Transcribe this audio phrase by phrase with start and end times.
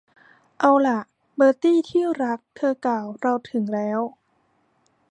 [0.59, 0.99] เอาล่ะ
[1.35, 3.99] เบอร์ตี้ ที่รัก เธอกล่าว เราถึงแล้ว